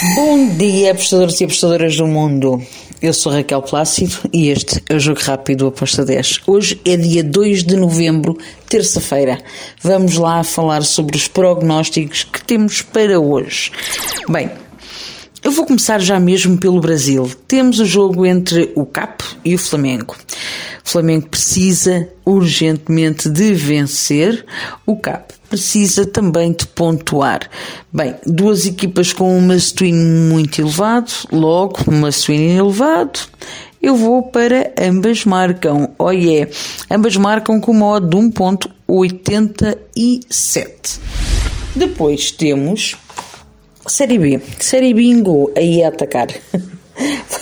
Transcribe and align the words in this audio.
Bom 0.00 0.50
dia, 0.56 0.92
apostadores 0.92 1.40
e 1.40 1.44
apostadoras 1.44 1.96
do 1.96 2.06
mundo. 2.06 2.62
Eu 3.02 3.12
sou 3.12 3.32
Raquel 3.32 3.60
Plácido 3.60 4.14
e 4.32 4.48
este 4.48 4.80
é 4.88 4.94
o 4.94 5.00
Jogo 5.00 5.20
Rápido 5.20 5.66
Aposta 5.66 6.04
10. 6.04 6.42
Hoje 6.46 6.80
é 6.84 6.96
dia 6.96 7.24
2 7.24 7.64
de 7.64 7.74
novembro, 7.74 8.38
terça-feira. 8.68 9.42
Vamos 9.82 10.14
lá 10.14 10.44
falar 10.44 10.84
sobre 10.84 11.16
os 11.16 11.26
prognósticos 11.26 12.22
que 12.22 12.44
temos 12.44 12.80
para 12.80 13.18
hoje. 13.18 13.72
Bem, 14.28 14.52
eu 15.42 15.50
vou 15.50 15.66
começar 15.66 16.00
já 16.00 16.20
mesmo 16.20 16.56
pelo 16.58 16.80
Brasil. 16.80 17.28
Temos 17.48 17.80
o 17.80 17.84
jogo 17.84 18.24
entre 18.24 18.70
o 18.76 18.86
CAP 18.86 19.24
e 19.44 19.56
o 19.56 19.58
Flamengo. 19.58 20.14
O 20.88 20.90
Flamengo 20.90 21.28
precisa 21.28 22.08
urgentemente 22.24 23.28
de 23.28 23.52
vencer. 23.52 24.46
O 24.86 24.96
CAP 24.96 25.34
precisa 25.50 26.06
também 26.06 26.52
de 26.52 26.66
pontuar. 26.66 27.40
Bem, 27.92 28.14
duas 28.24 28.64
equipas 28.64 29.12
com 29.12 29.36
um 29.36 29.42
must 29.42 29.84
muito 29.92 30.62
elevado, 30.62 31.12
logo 31.30 31.80
um 31.86 32.00
must 32.00 32.32
elevado. 32.32 33.20
Eu 33.82 33.96
vou 33.96 34.22
para 34.30 34.72
ambas 34.80 35.26
marcam. 35.26 35.90
Oh 35.98 36.10
yeah. 36.10 36.50
Ambas 36.90 37.18
marcam 37.18 37.60
com 37.60 37.74
modo 37.74 38.08
de 38.08 38.16
1.87. 38.16 41.00
Depois 41.76 42.30
temos 42.30 42.96
Série 43.86 44.18
B. 44.18 44.40
Série 44.58 44.94
Bingo 44.94 45.52
aí 45.54 45.84
a 45.84 45.88
atacar. 45.88 46.28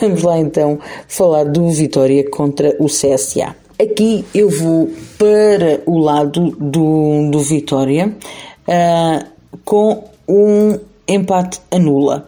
Vamos 0.00 0.22
lá 0.22 0.38
então 0.38 0.78
falar 1.08 1.44
do 1.44 1.68
Vitória 1.70 2.28
contra 2.28 2.76
o 2.78 2.86
CSA. 2.86 3.54
Aqui 3.80 4.24
eu 4.34 4.48
vou 4.48 4.90
para 5.18 5.80
o 5.86 5.98
lado 5.98 6.50
do, 6.58 7.30
do 7.30 7.40
Vitória 7.40 8.14
uh, 8.68 9.26
com 9.64 10.04
um 10.28 10.78
empate 11.08 11.60
anula. 11.70 12.26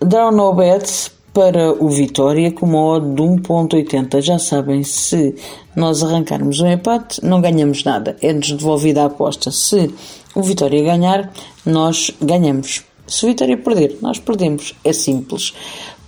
Down 0.00 0.32
no 0.32 0.52
bet 0.54 1.12
para 1.32 1.72
o 1.72 1.88
Vitória 1.88 2.52
com 2.52 2.66
modo 2.66 3.14
de 3.14 3.22
1.80. 3.22 4.20
Já 4.20 4.38
sabem, 4.38 4.82
se 4.82 5.34
nós 5.74 6.02
arrancarmos 6.02 6.60
um 6.60 6.70
empate, 6.70 7.24
não 7.24 7.40
ganhamos 7.40 7.84
nada. 7.84 8.16
É-nos 8.20 8.52
devolvida 8.52 9.02
a 9.02 9.06
aposta. 9.06 9.50
Se 9.50 9.92
o 10.34 10.42
Vitória 10.42 10.82
ganhar, 10.82 11.32
nós 11.64 12.10
ganhamos. 12.20 12.82
Se 13.06 13.24
o 13.24 13.28
Vitória 13.28 13.56
perder, 13.56 13.98
nós 14.00 14.18
perdemos. 14.18 14.74
É 14.84 14.92
simples. 14.92 15.54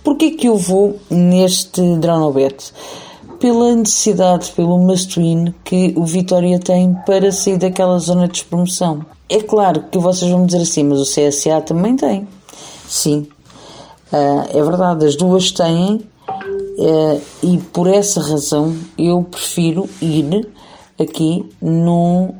Porquê 0.05 0.29
que 0.31 0.47
eu 0.47 0.55
vou 0.55 0.99
neste 1.09 1.81
Dronobet? 1.97 2.71
Pela 3.39 3.75
necessidade, 3.75 4.51
pelo 4.51 4.77
must 4.77 5.19
win 5.19 5.53
que 5.63 5.95
o 5.97 6.05
Vitória 6.05 6.59
tem 6.59 6.93
para 7.07 7.31
sair 7.31 7.57
daquela 7.57 7.97
zona 7.97 8.27
de 8.27 8.33
despromoção. 8.33 9.03
É 9.27 9.41
claro 9.41 9.85
que 9.91 9.97
vocês 9.97 10.29
vão 10.29 10.45
dizer 10.45 10.61
assim, 10.61 10.83
mas 10.83 10.99
o 10.99 11.05
CSA 11.05 11.59
também 11.61 11.95
tem. 11.95 12.27
Sim, 12.87 13.27
uh, 14.13 14.47
é 14.57 14.61
verdade, 14.61 15.07
as 15.07 15.15
duas 15.15 15.51
têm 15.51 15.95
uh, 15.95 17.21
e 17.41 17.57
por 17.73 17.87
essa 17.87 18.21
razão 18.21 18.77
eu 18.99 19.23
prefiro 19.23 19.89
ir 19.99 20.47
aqui 20.99 21.49
num 21.59 22.31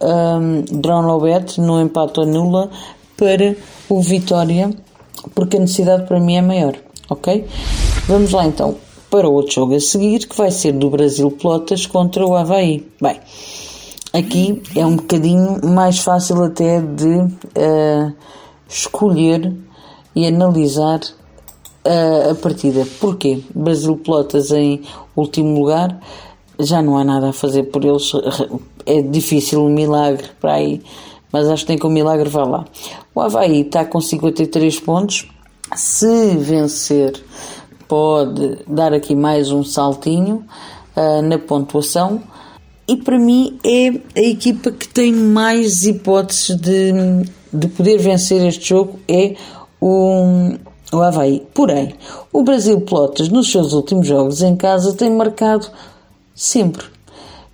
um, 0.00 0.62
Dronobet, 0.80 1.60
no 1.60 1.80
empate 1.80 2.26
nula, 2.26 2.70
para 3.16 3.56
o 3.88 4.00
Vitória, 4.00 4.70
porque 5.32 5.56
a 5.56 5.60
necessidade 5.60 6.06
para 6.06 6.18
mim 6.18 6.36
é 6.36 6.42
maior, 6.42 6.74
ok? 7.08 7.46
Vamos 8.06 8.32
lá 8.32 8.46
então 8.46 8.76
para 9.10 9.28
o 9.28 9.32
outro 9.32 9.54
jogo 9.54 9.74
a 9.74 9.80
seguir, 9.80 10.26
que 10.26 10.36
vai 10.36 10.50
ser 10.50 10.72
do 10.72 10.90
Brasil 10.90 11.30
Pelotas 11.30 11.86
contra 11.86 12.26
o 12.26 12.34
Havaí. 12.34 12.86
Bem, 13.00 13.18
aqui 14.12 14.62
é 14.76 14.84
um 14.84 14.96
bocadinho 14.96 15.60
mais 15.64 15.98
fácil 16.00 16.42
até 16.42 16.80
de 16.80 17.06
uh, 17.06 18.12
escolher 18.68 19.52
e 20.14 20.26
analisar 20.26 21.00
uh, 21.00 22.30
a 22.30 22.34
partida. 22.34 22.86
Porquê? 23.00 23.40
Brasil 23.54 23.96
Pelotas 23.96 24.50
em 24.50 24.82
último 25.16 25.58
lugar, 25.58 25.98
já 26.58 26.82
não 26.82 26.98
há 26.98 27.04
nada 27.04 27.30
a 27.30 27.32
fazer 27.32 27.64
por 27.64 27.84
eles, 27.84 28.12
é 28.84 29.00
difícil 29.00 29.64
um 29.64 29.70
milagre 29.70 30.28
para 30.40 30.54
aí 30.54 30.82
mas 31.32 31.48
acho 31.48 31.62
que 31.64 31.68
tem 31.68 31.78
que 31.78 31.86
o 31.86 31.90
milagre 31.90 32.28
vá 32.28 32.44
lá. 32.44 32.64
O 33.14 33.20
Havaí 33.20 33.60
está 33.60 33.84
com 33.84 34.00
53 34.00 34.80
pontos. 34.80 35.28
Se 35.76 36.36
vencer, 36.36 37.22
pode 37.86 38.58
dar 38.66 38.92
aqui 38.94 39.14
mais 39.14 39.50
um 39.50 39.62
saltinho 39.62 40.44
uh, 40.96 41.22
na 41.22 41.38
pontuação. 41.38 42.22
E 42.86 42.96
para 42.96 43.18
mim 43.18 43.58
é 43.62 43.88
a 44.18 44.22
equipa 44.22 44.70
que 44.72 44.88
tem 44.88 45.12
mais 45.12 45.84
hipóteses 45.84 46.56
de, 46.56 46.92
de 47.52 47.68
poder 47.68 47.98
vencer 47.98 48.42
este 48.46 48.70
jogo 48.70 48.98
é 49.06 49.36
o, 49.78 50.54
o 50.90 51.02
Havaí. 51.02 51.46
Porém, 51.52 51.94
o 52.32 52.42
Brasil 52.42 52.80
Plotas 52.80 53.28
nos 53.28 53.52
seus 53.52 53.74
últimos 53.74 54.06
jogos 54.06 54.40
em 54.40 54.56
casa 54.56 54.94
tem 54.94 55.10
marcado 55.10 55.68
sempre. 56.34 56.86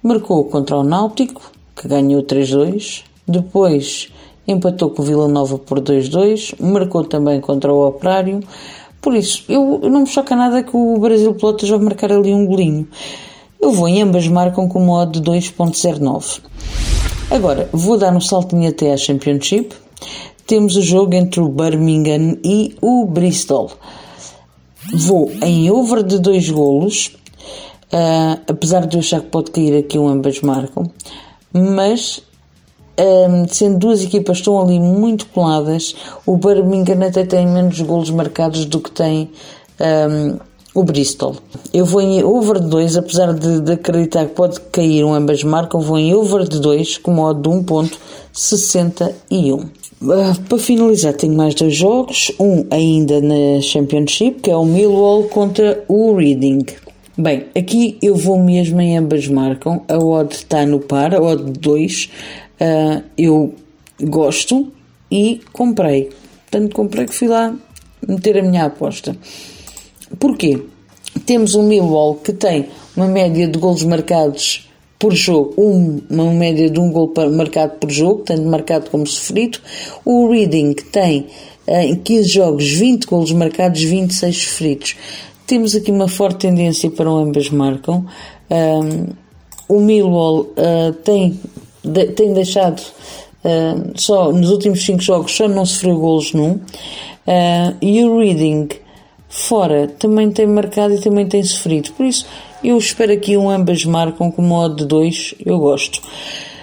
Marcou 0.01 0.45
contra 0.45 0.77
o 0.77 0.85
Náutico, 0.85 1.43
que 1.75 1.89
ganhou 1.89 2.23
3-2, 2.23 3.03
depois 3.27 4.09
empatou 4.47 4.91
com 4.91 5.03
o 5.03 5.05
Vila 5.05 5.29
Nova 5.29 5.59
por 5.59 5.81
2-2, 5.81 6.55
marcou 6.61 7.05
também 7.05 7.41
contra 7.41 7.73
o 7.73 7.87
Operário. 7.87 8.41
Por 9.01 9.15
isso, 9.15 9.45
eu, 9.49 9.81
não 9.91 10.01
me 10.01 10.07
choca 10.07 10.35
nada 10.35 10.63
que 10.63 10.77
o 10.77 10.99
Brasil 10.99 11.35
Pelotas 11.35 11.69
vai 11.69 11.79
marcar 11.79 12.13
ali 12.13 12.33
um 12.33 12.47
golinho. 12.47 12.89
Eu 13.61 13.71
vou 13.71 13.89
em 13.89 14.03
ambas 14.03 14.27
marcam 14.29 14.69
com 14.69 14.81
modo 14.81 15.21
de 15.21 15.31
2.09. 15.31 16.41
Agora, 17.31 17.69
vou 17.73 17.97
dar 17.97 18.15
um 18.15 18.21
saltinho 18.21 18.69
até 18.69 18.93
à 18.93 18.97
Championship. 18.97 19.75
Temos 20.47 20.77
o 20.77 20.83
jogo 20.83 21.15
entre 21.15 21.41
o 21.41 21.49
Birmingham 21.49 22.37
e 22.45 22.77
o 22.81 23.07
Bristol. 23.07 23.71
Vou 24.93 25.31
em 25.43 25.71
over 25.71 26.03
de 26.03 26.19
dois 26.19 26.49
golos, 26.51 27.17
uh, 27.93 28.41
apesar 28.47 28.87
de 28.87 28.97
eu 28.97 29.01
achar 29.01 29.21
que 29.21 29.29
pode 29.29 29.51
cair 29.51 29.79
aqui 29.79 29.99
um 29.99 30.09
ambas 30.09 30.43
marcam, 30.43 30.91
mas 31.53 32.23
um, 32.99 33.47
sendo 33.49 33.79
duas 33.79 34.03
equipas 34.03 34.39
estão 34.39 34.61
ali 34.61 34.79
muito 34.79 35.27
coladas, 35.27 35.95
o 36.25 36.37
Birmingham 36.37 37.07
até 37.07 37.25
tem 37.25 37.47
menos 37.47 37.81
golos 37.81 38.11
marcados 38.11 38.65
do 38.65 38.81
que 38.81 38.91
tem 38.91 39.31
um, 39.81 40.39
o 40.75 40.83
Bristol. 40.83 41.37
Eu 41.73 41.87
vou 41.87 42.01
em 42.01 42.25
over 42.25 42.61
de 42.61 42.69
2, 42.69 42.97
apesar 42.97 43.33
de, 43.33 43.61
de, 43.61 43.73
acreditar 43.73 44.27
que 44.27 44.35
pode 44.35 44.61
cair 44.73 45.05
um 45.05 45.15
ambas 45.15 45.45
marcam, 45.45 45.81
vou 45.81 45.99
em 45.99 46.13
over 46.15 46.49
de 46.49 46.61
2 46.61 46.99
com 46.99 47.13
modo 47.13 47.41
de 47.41 47.49
1.61. 47.49 49.69
Uh, 50.03 50.11
ah, 50.11 50.35
para 50.49 50.59
finalizar, 50.59 51.15
tenho 51.15 51.35
mais 51.35 51.55
dois 51.55 51.77
jogos. 51.77 52.33
Um 52.39 52.67
ainda 52.71 53.21
na 53.21 53.61
Championship, 53.63 54.41
que 54.41 54.51
é 54.51 54.57
o 54.57 54.65
Millwall 54.65 55.25
contra 55.25 55.85
o 55.89 56.15
Reading. 56.15 56.67
Bem, 57.17 57.45
aqui 57.57 57.97
eu 58.03 58.17
vou 58.17 58.43
mesmo 58.43 58.81
em 58.81 58.99
ambas 58.99 59.29
marcam. 59.29 59.83
A 59.89 59.97
odd 59.97 60.35
está 60.35 60.67
no 60.67 60.81
par, 60.81 61.15
a 61.15 61.23
odd 61.23 61.45
de 61.45 61.61
2 61.61 62.11
uh, 62.61 63.03
eu 63.17 63.55
gosto 64.03 64.73
e 65.11 65.41
comprei. 65.53 66.11
Portanto, 66.51 66.75
comprei 66.75 67.07
que 67.07 67.15
fui 67.15 67.29
lá 67.29 67.55
meter 68.07 68.39
a 68.39 68.43
minha 68.43 68.65
aposta. 68.65 69.17
Porquê? 70.19 70.63
Temos 71.27 71.55
um 71.55 71.63
Millwall 71.63 72.17
que 72.17 72.33
tem 72.33 72.69
uma 72.97 73.07
média 73.07 73.47
de 73.47 73.59
golos 73.59 73.85
marcados 73.85 74.69
por 74.99 75.13
jogo, 75.15 75.55
um, 75.59 76.01
uma 76.09 76.33
média 76.33 76.71
de 76.71 76.81
um 76.81 76.91
gol 76.91 77.13
marcado 77.33 77.75
por 77.79 77.91
jogo, 77.91 78.23
tanto 78.23 78.43
marcado 78.43 78.91
como 78.91 79.07
sofrido. 79.07 79.59
O 80.05 80.31
Reading 80.31 80.75
tem 80.75 81.27
em 81.67 81.97
15 81.97 82.29
jogos 82.29 82.71
20 82.71 83.07
golos 83.07 83.33
marcados, 83.33 83.83
26 83.83 84.37
sofridos. 84.37 84.97
Temos 85.47 85.75
aqui 85.75 85.91
uma 85.91 86.09
forte 86.09 86.47
tendência 86.47 86.91
para 86.91 87.11
ambas 87.11 87.51
marcam. 87.51 88.07
Um, 88.51 89.13
o 89.69 89.81
Millwall 89.81 90.43
uh, 90.43 90.93
tem 91.05 91.39
de, 91.85 92.07
tem 92.07 92.33
deixado 92.33 92.81
uh, 92.81 93.93
só 93.95 94.33
nos 94.33 94.51
últimos 94.51 94.85
5 94.85 95.03
jogos 95.03 95.37
só 95.37 95.49
não 95.49 95.67
sofreu 95.67 95.99
golos 95.99 96.33
num. 96.33 96.53
Uh, 96.53 97.75
e 97.81 98.05
o 98.05 98.19
Reading 98.19 98.69
fora 99.29 99.89
também 99.99 100.31
tem 100.31 100.47
marcado 100.47 100.95
e 100.95 101.01
também 101.01 101.27
tem 101.27 101.43
sofrido. 101.43 101.93
Por 101.93 102.07
isso, 102.07 102.27
eu 102.63 102.79
espero 102.79 103.13
aqui 103.13 103.37
um 103.37 103.51
ambas 103.51 103.85
marcam 103.85 104.31
com 104.31 104.43
modo 104.43 104.77
de 104.77 104.87
2, 104.87 105.35
eu 105.45 105.59
gosto. 105.59 106.01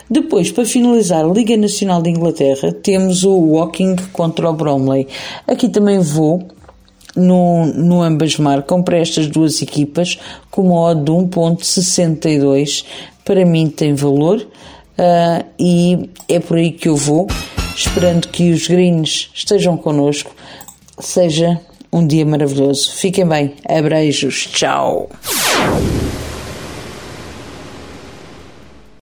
Depois, 0.09 0.51
para 0.51 0.65
finalizar, 0.65 1.25
Liga 1.25 1.55
Nacional 1.55 2.01
de 2.01 2.09
Inglaterra, 2.09 2.73
temos 2.73 3.23
o 3.23 3.33
Walking 3.33 3.95
contra 4.11 4.49
o 4.49 4.53
Bromley. 4.53 5.07
Aqui 5.47 5.69
também 5.69 5.99
vou 5.99 6.43
no, 7.15 7.65
no 7.67 8.01
ambas 8.01 8.37
marcam 8.37 8.83
para 8.83 8.97
estas 8.97 9.27
duas 9.27 9.61
equipas 9.61 10.19
com 10.49 10.63
modo 10.63 11.03
de 11.03 11.11
1.62. 11.11 12.85
Para 13.23 13.45
mim 13.45 13.69
tem 13.69 13.93
valor 13.93 14.45
uh, 15.01 15.45
e 15.59 16.09
é 16.29 16.39
por 16.39 16.57
aí 16.57 16.71
que 16.71 16.87
eu 16.87 16.95
vou, 16.95 17.27
esperando 17.75 18.27
que 18.27 18.51
os 18.51 18.67
greens 18.67 19.31
estejam 19.33 19.75
connosco. 19.75 20.33
Seja 20.99 21.59
um 21.91 22.05
dia 22.05 22.25
maravilhoso. 22.25 22.91
Fiquem 22.93 23.27
bem. 23.27 23.55
Abreijos. 23.67 24.47
Tchau. 24.51 25.09